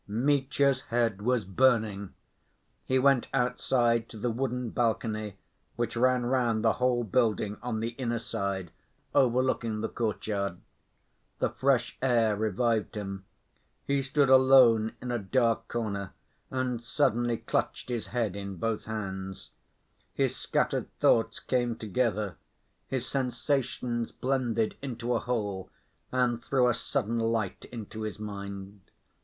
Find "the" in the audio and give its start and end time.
4.17-4.31, 6.63-6.73, 7.81-7.89, 9.81-9.89, 11.37-11.51